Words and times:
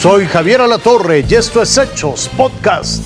Soy 0.00 0.24
Javier 0.24 0.62
Alatorre 0.62 1.26
y 1.28 1.34
esto 1.34 1.60
es 1.60 1.76
Hechos 1.76 2.30
Podcast. 2.34 3.04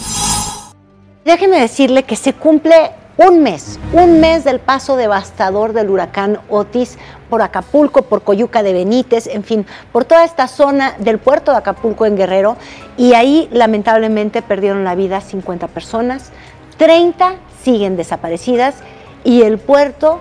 Déjeme 1.24 1.58
decirle 1.58 2.04
que 2.04 2.14
se 2.14 2.34
cumple 2.34 2.92
un 3.16 3.42
mes, 3.42 3.80
un 3.92 4.20
mes 4.20 4.44
del 4.44 4.60
paso 4.60 4.94
devastador 4.94 5.72
del 5.72 5.90
huracán 5.90 6.38
Otis 6.48 6.96
por 7.28 7.42
Acapulco, 7.42 8.02
por 8.02 8.22
Coyuca 8.22 8.62
de 8.62 8.74
Benítez, 8.74 9.26
en 9.26 9.42
fin, 9.42 9.66
por 9.90 10.04
toda 10.04 10.24
esta 10.24 10.46
zona 10.46 10.94
del 11.00 11.18
puerto 11.18 11.50
de 11.50 11.58
Acapulco 11.58 12.06
en 12.06 12.16
Guerrero. 12.16 12.56
Y 12.96 13.14
ahí 13.14 13.48
lamentablemente 13.50 14.40
perdieron 14.40 14.84
la 14.84 14.94
vida 14.94 15.20
50 15.20 15.66
personas, 15.66 16.30
30 16.76 17.34
siguen 17.64 17.96
desaparecidas 17.96 18.76
y 19.24 19.42
el 19.42 19.58
puerto, 19.58 20.20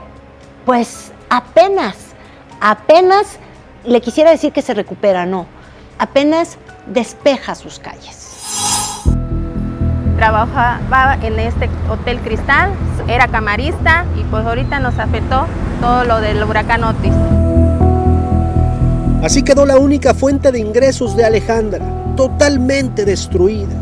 pues 0.66 1.12
apenas, 1.30 1.98
apenas, 2.60 3.38
le 3.86 4.02
quisiera 4.02 4.32
decir 4.32 4.52
que 4.52 4.64
se 4.64 4.74
recupera, 4.74 5.28
no, 5.28 5.46
apenas 6.04 6.58
despeja 6.88 7.56
sus 7.56 7.80
calles 7.80 8.24
trabajaba 10.18 11.18
en 11.22 11.38
este 11.38 11.70
Hotel 11.90 12.20
Cristal, 12.20 12.72
era 13.10 13.28
camarista 13.28 14.06
y 14.18 14.24
pues 14.24 14.46
ahorita 14.46 14.80
nos 14.80 14.98
afectó 14.98 15.48
todo 15.82 16.06
lo 16.06 16.22
del 16.22 16.42
huracán 16.44 16.84
Otis. 16.86 17.14
Así 19.22 19.44
quedó 19.44 19.66
la 19.66 19.78
única 19.78 20.14
fuente 20.14 20.54
de 20.54 20.60
ingresos 20.60 21.18
de 21.18 21.26
Alejandra, 21.26 21.86
totalmente 22.16 23.04
destruida. 23.04 23.74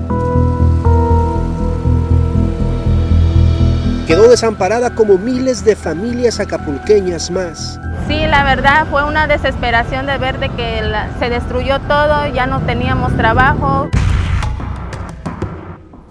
Quedó 4.11 4.27
desamparada 4.27 4.93
como 4.93 5.17
miles 5.17 5.63
de 5.63 5.73
familias 5.73 6.41
acapulqueñas 6.41 7.31
más. 7.31 7.79
Sí, 8.09 8.19
la 8.27 8.43
verdad 8.43 8.85
fue 8.89 9.05
una 9.07 9.25
desesperación 9.25 10.05
de 10.05 10.17
ver 10.17 10.37
de 10.37 10.49
que 10.49 10.81
se 11.17 11.29
destruyó 11.29 11.79
todo, 11.87 12.27
ya 12.27 12.45
no 12.45 12.59
teníamos 12.65 13.15
trabajo. 13.15 13.89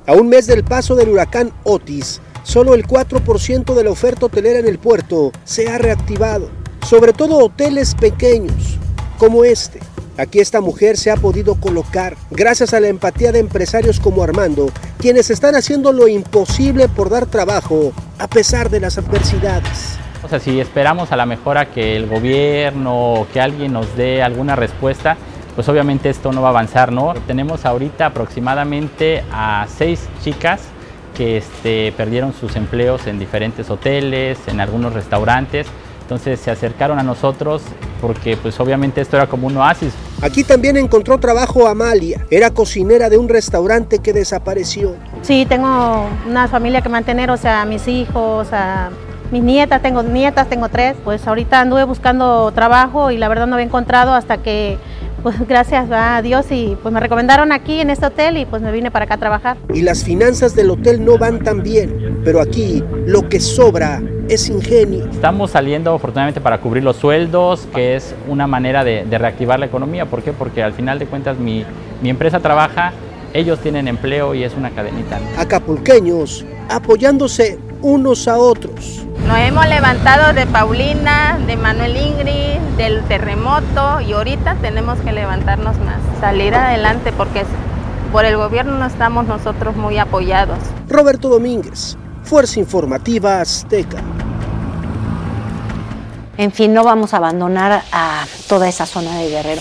A 0.06 0.12
un 0.14 0.30
mes 0.30 0.46
del 0.46 0.64
paso 0.64 0.94
del 0.94 1.10
huracán 1.10 1.52
Otis, 1.62 2.22
solo 2.42 2.72
el 2.72 2.86
4% 2.86 3.74
de 3.74 3.84
la 3.84 3.90
oferta 3.90 4.24
hotelera 4.24 4.60
en 4.60 4.66
el 4.66 4.78
puerto 4.78 5.30
se 5.44 5.68
ha 5.68 5.76
reactivado, 5.76 6.48
sobre 6.88 7.12
todo 7.12 7.36
hoteles 7.36 7.94
pequeños, 7.94 8.78
como 9.18 9.44
este. 9.44 9.78
Aquí 10.16 10.40
esta 10.40 10.62
mujer 10.62 10.96
se 10.96 11.10
ha 11.10 11.16
podido 11.16 11.54
colocar 11.56 12.16
gracias 12.30 12.72
a 12.72 12.80
la 12.80 12.88
empatía 12.88 13.30
de 13.30 13.40
empresarios 13.40 14.00
como 14.00 14.22
Armando, 14.22 14.70
quienes 15.00 15.30
están 15.30 15.54
haciendo 15.54 15.92
lo 15.92 16.08
imposible 16.08 16.88
por 16.88 17.08
dar 17.08 17.26
trabajo 17.26 17.92
a 18.18 18.28
pesar 18.28 18.68
de 18.68 18.80
las 18.80 18.98
adversidades. 18.98 19.96
O 20.22 20.28
sea, 20.28 20.38
si 20.38 20.60
esperamos 20.60 21.10
a 21.12 21.16
la 21.16 21.24
mejora 21.24 21.70
que 21.70 21.96
el 21.96 22.06
gobierno 22.06 23.14
o 23.14 23.26
que 23.32 23.40
alguien 23.40 23.72
nos 23.72 23.96
dé 23.96 24.22
alguna 24.22 24.54
respuesta, 24.56 25.16
pues 25.54 25.68
obviamente 25.68 26.10
esto 26.10 26.32
no 26.32 26.42
va 26.42 26.48
a 26.48 26.50
avanzar, 26.50 26.92
¿no? 26.92 27.14
Tenemos 27.26 27.64
ahorita 27.64 28.06
aproximadamente 28.06 29.24
a 29.32 29.66
seis 29.74 30.06
chicas 30.22 30.60
que 31.16 31.38
este, 31.38 31.92
perdieron 31.96 32.34
sus 32.34 32.54
empleos 32.56 33.06
en 33.06 33.18
diferentes 33.18 33.70
hoteles, 33.70 34.38
en 34.46 34.60
algunos 34.60 34.92
restaurantes. 34.92 35.66
Entonces 36.10 36.40
se 36.40 36.50
acercaron 36.50 36.98
a 36.98 37.04
nosotros 37.04 37.62
porque 38.00 38.36
pues 38.36 38.58
obviamente 38.58 39.00
esto 39.00 39.16
era 39.16 39.28
como 39.28 39.46
un 39.46 39.56
oasis. 39.56 39.94
Aquí 40.20 40.42
también 40.42 40.76
encontró 40.76 41.18
trabajo 41.18 41.68
Amalia, 41.68 42.26
era 42.30 42.50
cocinera 42.50 43.08
de 43.08 43.16
un 43.16 43.28
restaurante 43.28 44.00
que 44.00 44.12
desapareció. 44.12 44.96
Sí, 45.22 45.46
tengo 45.48 46.08
una 46.26 46.48
familia 46.48 46.82
que 46.82 46.88
mantener, 46.88 47.30
o 47.30 47.36
sea, 47.36 47.64
mis 47.64 47.86
hijos, 47.86 48.48
a 48.52 48.90
mis 49.30 49.44
nietas, 49.44 49.82
tengo 49.82 50.02
nietas, 50.02 50.48
tengo 50.48 50.68
tres. 50.68 50.96
Pues 51.04 51.24
ahorita 51.28 51.60
anduve 51.60 51.84
buscando 51.84 52.50
trabajo 52.50 53.12
y 53.12 53.16
la 53.16 53.28
verdad 53.28 53.46
no 53.46 53.54
había 53.54 53.66
encontrado 53.66 54.12
hasta 54.12 54.38
que 54.38 54.78
pues 55.22 55.46
gracias 55.46 55.88
a 55.90 56.20
Dios 56.22 56.46
y 56.50 56.76
pues 56.82 56.92
me 56.92 57.00
recomendaron 57.00 57.52
aquí 57.52 57.80
en 57.80 57.90
este 57.90 58.06
hotel 58.06 58.36
y 58.36 58.46
pues 58.46 58.62
me 58.62 58.72
vine 58.72 58.90
para 58.90 59.04
acá 59.04 59.14
a 59.14 59.18
trabajar. 59.18 59.56
Y 59.72 59.82
las 59.82 60.04
finanzas 60.04 60.54
del 60.54 60.70
hotel 60.70 61.04
no 61.04 61.18
van 61.18 61.40
tan 61.40 61.62
bien, 61.62 62.20
pero 62.24 62.40
aquí 62.40 62.82
lo 63.06 63.28
que 63.28 63.40
sobra 63.40 64.02
es 64.28 64.48
ingenio. 64.48 65.08
Estamos 65.10 65.52
saliendo 65.52 65.94
afortunadamente 65.94 66.40
para 66.40 66.58
cubrir 66.58 66.84
los 66.84 66.96
sueldos, 66.96 67.66
que 67.74 67.96
es 67.96 68.14
una 68.28 68.46
manera 68.46 68.84
de, 68.84 69.04
reactivar 69.10 69.58
la 69.58 69.66
economía. 69.66 70.06
¿Por 70.06 70.22
qué? 70.22 70.32
Porque 70.32 70.62
al 70.62 70.72
final 70.72 70.98
de 70.98 71.06
cuentas 71.06 71.38
mi, 71.38 71.64
mi 72.02 72.10
empresa 72.10 72.40
trabaja, 72.40 72.92
ellos 73.34 73.58
tienen 73.60 73.88
empleo 73.88 74.34
y 74.34 74.44
es 74.44 74.54
una 74.54 74.70
cadenita. 74.70 75.18
Acapulqueños 75.36 76.44
apoyándose 76.68 77.58
unos 77.82 78.28
a 78.28 78.38
otros. 78.38 79.04
Nos 79.26 79.38
hemos 79.38 79.68
levantado 79.68 80.32
de 80.32 80.46
Paulina, 80.46 81.38
de 81.46 81.56
Manuel 81.56 81.96
Ingrid, 81.96 82.49
del 82.80 83.02
terremoto 83.04 84.00
y 84.00 84.14
ahorita 84.14 84.54
tenemos 84.62 84.98
que 85.00 85.12
levantarnos 85.12 85.76
más, 85.80 85.98
salir 86.18 86.54
adelante 86.54 87.12
porque 87.12 87.44
por 88.10 88.24
el 88.24 88.38
gobierno 88.38 88.78
no 88.78 88.86
estamos 88.86 89.26
nosotros 89.26 89.76
muy 89.76 89.98
apoyados. 89.98 90.58
Roberto 90.88 91.28
Domínguez, 91.28 91.98
Fuerza 92.22 92.58
Informativa 92.58 93.42
Azteca. 93.42 93.98
En 96.38 96.52
fin, 96.52 96.72
no 96.72 96.82
vamos 96.82 97.12
a 97.12 97.18
abandonar 97.18 97.82
a 97.92 98.24
toda 98.48 98.66
esa 98.66 98.86
zona 98.86 99.14
de 99.18 99.28
Guerrero 99.28 99.60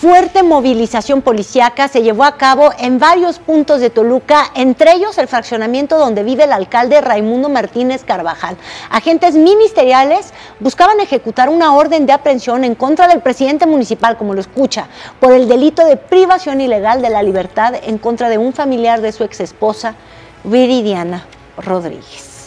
fuerte 0.00 0.44
movilización 0.44 1.22
policíaca 1.22 1.88
se 1.88 2.02
llevó 2.02 2.22
a 2.22 2.36
cabo 2.36 2.70
en 2.78 3.00
varios 3.00 3.40
puntos 3.40 3.80
de 3.80 3.90
Toluca, 3.90 4.44
entre 4.54 4.92
ellos 4.92 5.18
el 5.18 5.26
fraccionamiento 5.26 5.98
donde 5.98 6.22
vive 6.22 6.44
el 6.44 6.52
alcalde 6.52 7.00
Raimundo 7.00 7.48
Martínez 7.48 8.04
Carvajal. 8.04 8.56
Agentes 8.90 9.34
ministeriales 9.34 10.32
buscaban 10.60 11.00
ejecutar 11.00 11.48
una 11.48 11.74
orden 11.74 12.06
de 12.06 12.12
aprehensión 12.12 12.62
en 12.62 12.76
contra 12.76 13.08
del 13.08 13.22
presidente 13.22 13.66
municipal, 13.66 14.16
como 14.16 14.34
lo 14.34 14.40
escucha, 14.40 14.86
por 15.18 15.32
el 15.32 15.48
delito 15.48 15.84
de 15.84 15.96
privación 15.96 16.60
ilegal 16.60 17.02
de 17.02 17.10
la 17.10 17.24
libertad 17.24 17.74
en 17.82 17.98
contra 17.98 18.28
de 18.28 18.38
un 18.38 18.52
familiar 18.52 19.00
de 19.00 19.10
su 19.10 19.24
exesposa, 19.24 19.96
Viridiana 20.44 21.26
Rodríguez 21.56 22.37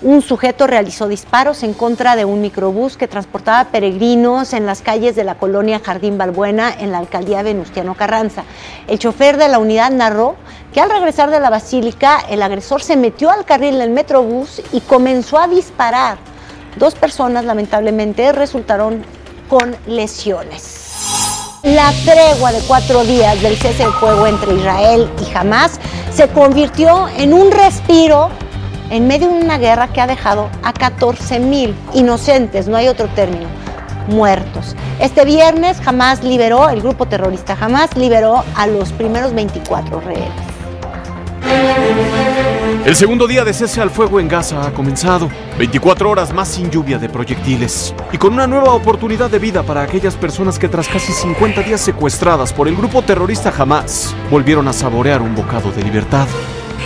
un 0.00 0.22
sujeto 0.22 0.68
realizó 0.68 1.08
disparos 1.08 1.62
en 1.64 1.74
contra 1.74 2.14
de 2.14 2.24
un 2.24 2.40
microbús 2.40 2.96
que 2.96 3.08
transportaba 3.08 3.64
peregrinos 3.70 4.52
en 4.52 4.64
las 4.64 4.80
calles 4.80 5.16
de 5.16 5.24
la 5.24 5.34
colonia 5.34 5.80
Jardín 5.84 6.18
Balbuena 6.18 6.72
en 6.72 6.92
la 6.92 6.98
alcaldía 6.98 7.42
Venustiano 7.42 7.94
Carranza. 7.94 8.44
El 8.86 9.00
chofer 9.00 9.38
de 9.38 9.48
la 9.48 9.58
unidad 9.58 9.90
narró 9.90 10.36
que 10.72 10.80
al 10.80 10.90
regresar 10.90 11.30
de 11.30 11.40
la 11.40 11.50
basílica 11.50 12.20
el 12.30 12.42
agresor 12.42 12.80
se 12.80 12.96
metió 12.96 13.30
al 13.30 13.44
carril 13.44 13.78
del 13.78 13.90
metrobús 13.90 14.62
y 14.72 14.80
comenzó 14.82 15.38
a 15.38 15.48
disparar. 15.48 16.18
Dos 16.76 16.94
personas 16.94 17.44
lamentablemente 17.44 18.30
resultaron 18.30 19.02
con 19.48 19.74
lesiones. 19.86 20.84
La 21.64 21.90
tregua 22.04 22.52
de 22.52 22.60
cuatro 22.68 23.02
días 23.02 23.42
del 23.42 23.56
cese 23.56 23.84
de 23.84 23.92
fuego 23.94 24.28
entre 24.28 24.54
Israel 24.54 25.10
y 25.20 25.36
Hamas 25.36 25.80
se 26.14 26.28
convirtió 26.28 27.08
en 27.08 27.34
un 27.34 27.50
respiro 27.50 28.30
en 28.90 29.06
medio 29.06 29.28
de 29.28 29.34
una 29.40 29.58
guerra 29.58 29.88
que 29.88 30.00
ha 30.00 30.06
dejado 30.06 30.48
a 30.62 30.72
14 30.72 31.40
mil 31.40 31.74
inocentes, 31.94 32.68
no 32.68 32.76
hay 32.76 32.88
otro 32.88 33.08
término, 33.08 33.46
muertos. 34.08 34.74
Este 35.00 35.24
viernes 35.24 35.80
jamás 35.80 36.22
liberó, 36.22 36.68
el 36.68 36.80
grupo 36.80 37.06
terrorista 37.06 37.56
jamás 37.56 37.96
liberó 37.96 38.44
a 38.54 38.66
los 38.66 38.92
primeros 38.92 39.34
24 39.34 40.00
rehenes. 40.00 40.32
El 42.84 42.96
segundo 42.96 43.26
día 43.26 43.44
de 43.44 43.52
cese 43.52 43.80
al 43.80 43.90
fuego 43.90 44.20
en 44.20 44.28
Gaza 44.28 44.66
ha 44.66 44.72
comenzado. 44.72 45.28
24 45.58 46.08
horas 46.08 46.32
más 46.32 46.48
sin 46.48 46.70
lluvia 46.70 46.98
de 46.98 47.08
proyectiles. 47.08 47.94
Y 48.12 48.18
con 48.18 48.32
una 48.32 48.46
nueva 48.46 48.72
oportunidad 48.72 49.30
de 49.30 49.38
vida 49.38 49.62
para 49.62 49.82
aquellas 49.82 50.16
personas 50.16 50.58
que 50.58 50.68
tras 50.68 50.88
casi 50.88 51.12
50 51.12 51.62
días 51.62 51.80
secuestradas 51.80 52.52
por 52.52 52.68
el 52.68 52.76
grupo 52.76 53.02
terrorista 53.02 53.52
Hamas 53.56 54.14
volvieron 54.30 54.68
a 54.68 54.72
saborear 54.72 55.20
un 55.20 55.34
bocado 55.34 55.70
de 55.72 55.82
libertad. 55.82 56.26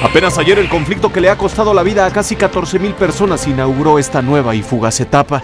Apenas 0.03 0.37
ayer 0.39 0.59
el 0.59 0.69
conflicto 0.69 1.13
que 1.13 1.21
le 1.21 1.31
ha 1.31 1.39
costado 1.39 1.73
la 1.73 1.85
vida 1.85 2.05
a 2.05 2.11
casi 2.11 2.35
14.000 2.35 2.95
personas 2.95 3.47
inauguró 3.47 4.01
esta 4.01 4.21
nueva 4.21 4.55
y 4.57 4.63
fugaz 4.63 5.01
etapa. 5.01 5.41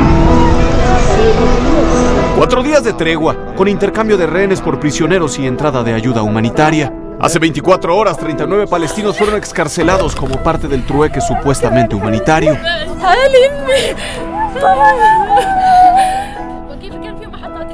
Cuatro 2.36 2.64
días 2.64 2.82
de 2.82 2.92
tregua, 2.92 3.54
con 3.54 3.68
intercambio 3.68 4.16
de 4.16 4.26
rehenes 4.26 4.60
por 4.60 4.80
prisioneros 4.80 5.38
y 5.38 5.46
entrada 5.46 5.84
de 5.84 5.94
ayuda 5.94 6.22
humanitaria. 6.22 6.92
Hace 7.20 7.38
24 7.38 7.96
horas, 7.96 8.18
39 8.18 8.66
palestinos 8.66 9.16
fueron 9.16 9.36
excarcelados 9.36 10.16
como 10.16 10.42
parte 10.42 10.66
del 10.66 10.84
trueque 10.84 11.20
supuestamente 11.20 11.94
humanitario. 11.94 12.56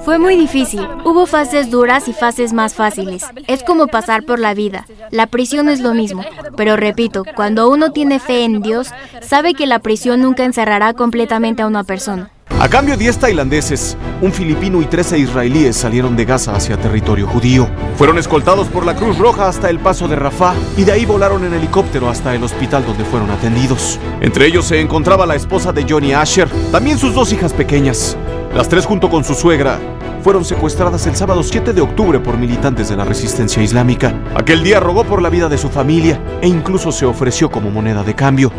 Fue 0.05 0.19
muy 0.19 0.37
difícil. 0.37 0.87
Hubo 1.05 1.25
fases 1.25 1.71
duras 1.71 2.09
y 2.09 2.13
fases 2.13 2.53
más 2.53 2.75
fáciles. 2.75 3.25
Es 3.47 3.63
como 3.63 3.87
pasar 3.87 4.25
por 4.25 4.39
la 4.39 4.53
vida. 4.53 4.87
La 5.11 5.27
prisión 5.27 5.71
es 5.71 5.81
lo 5.81 5.95
mismo. 5.95 6.23
Pero 6.59 6.77
repito, 6.77 7.25
cuando 7.35 7.71
uno 7.71 7.91
tiene 7.91 8.21
fe 8.21 8.45
en 8.45 8.61
Dios, 8.61 8.91
sabe 9.23 9.55
que 9.55 9.67
la 9.67 9.79
prisión 9.79 10.21
nunca 10.21 10.45
encerrará 10.45 10.93
completamente 10.93 11.63
a 11.63 11.67
una 11.67 11.85
persona. 11.85 12.31
A 12.61 12.69
cambio, 12.69 12.97
10 12.97 13.19
tailandeses, 13.19 13.97
un 14.23 14.33
filipino 14.33 14.81
y 14.81 14.85
13 14.85 15.19
israelíes 15.19 15.77
salieron 15.77 16.17
de 16.17 16.25
Gaza 16.25 16.55
hacia 16.55 16.77
territorio 16.77 17.27
judío. 17.27 17.67
Fueron 17.97 18.19
escoltados 18.19 18.69
por 18.69 18.87
la 18.87 18.95
Cruz 18.95 19.19
Roja 19.19 19.49
hasta 19.49 19.71
el 19.71 19.79
paso 19.79 20.07
de 20.07 20.17
Rafah 20.17 20.55
y 20.77 20.85
de 20.85 20.93
ahí 20.93 21.05
volaron 21.05 21.45
en 21.45 21.55
helicóptero 21.55 22.09
hasta 22.09 22.35
el 22.35 22.45
hospital 22.45 22.87
donde 22.87 23.05
fueron 23.05 23.31
atendidos. 23.31 23.99
Entre 24.21 24.47
ellos 24.47 24.67
se 24.67 24.81
encontraba 24.81 25.27
la 25.27 25.35
esposa 25.35 25.73
de 25.73 25.85
Johnny 25.89 26.13
Asher, 26.13 26.49
también 26.71 26.99
sus 26.99 27.15
dos 27.15 27.33
hijas 27.33 27.53
pequeñas. 27.53 28.17
Las 28.55 28.69
tres 28.69 28.87
junto 28.87 29.11
con 29.11 29.25
su 29.25 29.35
suegra 29.35 29.81
fueron 30.23 30.45
secuestradas 30.45 31.05
el 31.09 31.17
sábado 31.17 31.43
7 31.43 31.73
de 31.73 31.81
octubre 31.81 32.21
por 32.21 32.39
militantes 32.39 32.89
de 32.89 32.97
la 32.97 33.05
resistencia 33.05 33.61
islámica. 33.61 34.15
Aquel 34.37 34.63
día 34.63 34.79
rogó 34.79 35.03
por 35.03 35.21
la 35.21 35.29
vida 35.29 35.49
de 35.49 35.59
su 35.59 35.69
familia 35.69 36.21
e 36.41 36.47
incluso 36.47 36.93
se 36.93 37.05
ofreció 37.05 37.51
como 37.51 37.71
moneda 37.71 38.05
de 38.05 38.15
cambio. 38.15 38.53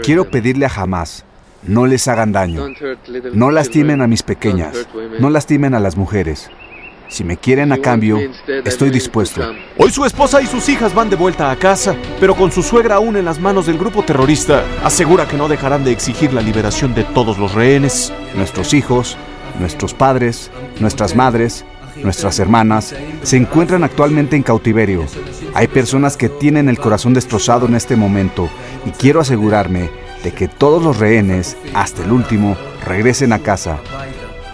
Quiero 0.00 0.30
pedirle 0.30 0.64
a 0.64 0.70
Hamas, 0.74 1.24
no 1.64 1.86
les 1.86 2.06
hagan 2.06 2.30
daño, 2.30 2.68
no 3.32 3.50
lastimen 3.50 4.00
a 4.00 4.06
mis 4.06 4.22
pequeñas, 4.22 4.86
no 5.18 5.28
lastimen 5.28 5.74
a 5.74 5.80
las 5.80 5.96
mujeres. 5.96 6.48
Si 7.10 7.24
me 7.24 7.36
quieren 7.36 7.72
a 7.72 7.78
cambio, 7.78 8.18
estoy 8.64 8.90
dispuesto. 8.90 9.42
Hoy 9.76 9.90
su 9.90 10.04
esposa 10.04 10.40
y 10.40 10.46
sus 10.46 10.68
hijas 10.68 10.94
van 10.94 11.10
de 11.10 11.16
vuelta 11.16 11.50
a 11.50 11.56
casa, 11.56 11.96
pero 12.20 12.36
con 12.36 12.52
su 12.52 12.62
suegra 12.62 12.94
aún 12.94 13.16
en 13.16 13.24
las 13.24 13.40
manos 13.40 13.66
del 13.66 13.78
grupo 13.78 14.04
terrorista, 14.04 14.64
asegura 14.84 15.26
que 15.26 15.36
no 15.36 15.48
dejarán 15.48 15.82
de 15.82 15.90
exigir 15.90 16.32
la 16.32 16.40
liberación 16.40 16.94
de 16.94 17.02
todos 17.02 17.36
los 17.36 17.52
rehenes. 17.52 18.12
Nuestros 18.36 18.72
hijos, 18.74 19.16
nuestros 19.58 19.92
padres, 19.92 20.52
nuestras 20.78 21.16
madres, 21.16 21.64
nuestras 21.96 22.38
hermanas, 22.38 22.94
se 23.24 23.36
encuentran 23.36 23.82
actualmente 23.82 24.36
en 24.36 24.44
cautiverio. 24.44 25.04
Hay 25.54 25.66
personas 25.66 26.16
que 26.16 26.28
tienen 26.28 26.68
el 26.68 26.78
corazón 26.78 27.12
destrozado 27.12 27.66
en 27.66 27.74
este 27.74 27.96
momento 27.96 28.48
y 28.86 28.90
quiero 28.90 29.18
asegurarme 29.18 29.90
de 30.22 30.30
que 30.30 30.46
todos 30.46 30.80
los 30.80 30.98
rehenes, 30.98 31.56
hasta 31.74 32.04
el 32.04 32.12
último, 32.12 32.56
regresen 32.86 33.32
a 33.32 33.40
casa. 33.40 33.80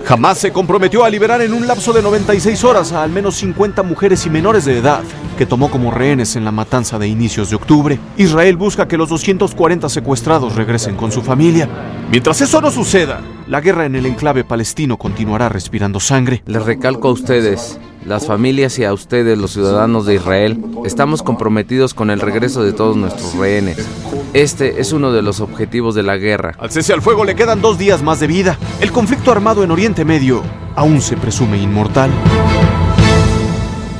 Jamás 0.07 0.39
se 0.39 0.53
comprometió 0.53 1.05
a 1.05 1.11
liberar 1.11 1.43
en 1.43 1.53
un 1.53 1.67
lapso 1.67 1.93
de 1.93 2.01
96 2.01 2.63
horas 2.63 2.93
a 2.93 3.03
al 3.03 3.11
menos 3.11 3.35
50 3.39 3.83
mujeres 3.83 4.25
y 4.25 4.31
menores 4.31 4.65
de 4.65 4.79
edad 4.79 5.03
que 5.37 5.47
tomó 5.47 5.69
como 5.69 5.91
rehenes 5.91 6.37
en 6.37 6.45
la 6.45 6.53
matanza 6.53 6.97
de 6.97 7.09
inicios 7.09 7.51
de 7.51 7.57
octubre. 7.57 7.99
Israel 8.17 8.57
busca 8.57 8.87
que 8.87 8.97
los 8.97 9.09
240 9.09 9.89
secuestrados 9.89 10.55
regresen 10.55 10.95
con 10.95 11.11
su 11.11 11.23
familia. 11.23 11.69
Mientras 12.09 12.41
eso 12.41 12.61
no 12.61 12.71
suceda, 12.71 13.21
la 13.49 13.61
guerra 13.61 13.85
en 13.85 13.97
el 13.97 14.07
enclave 14.07 14.45
palestino 14.45 14.97
continuará 14.97 15.49
respirando 15.49 15.99
sangre. 15.99 16.41
Les 16.47 16.65
recalco 16.65 17.09
a 17.09 17.13
ustedes, 17.13 17.77
las 18.07 18.27
familias 18.27 18.79
y 18.79 18.85
a 18.85 18.93
ustedes, 18.93 19.37
los 19.37 19.53
ciudadanos 19.53 20.07
de 20.07 20.15
Israel, 20.15 20.65
estamos 20.85 21.23
comprometidos 21.23 21.93
con 21.93 22.11
el 22.11 22.21
regreso 22.21 22.63
de 22.63 22.73
todos 22.73 22.97
nuestros 22.97 23.35
rehenes. 23.35 23.85
Este 24.33 24.81
es 24.81 24.93
uno 24.93 25.13
de 25.13 25.23
los 25.23 25.41
objetivos 25.41 25.95
de 25.95 26.05
la 26.05 26.17
guerra. 26.17 26.55
Al 26.59 26.71
cese 26.71 26.93
al 26.93 27.03
fuego 27.03 27.25
le 27.25 27.35
quedan 27.35 27.61
dos 27.61 27.79
días 27.79 28.03
más 28.03 28.21
de 28.21 28.29
vida. 28.29 28.59
El 28.81 28.93
conflicto 28.93 29.33
armado 29.33 29.65
en 29.65 29.71
Oriente 29.73 30.05
Medio 30.05 30.43
aún 30.77 31.01
se 31.01 31.17
presume 31.17 31.59
inmortal. 31.59 32.11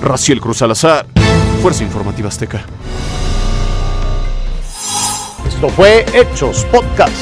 Raciel 0.03 0.41
Cruz 0.41 0.59
Salazar, 0.59 1.07
Fuerza 1.61 1.83
Informativa 1.83 2.29
Azteca. 2.29 2.65
Esto 5.49 5.69
fue 5.71 6.05
Hechos 6.15 6.65
Podcast. 6.71 7.15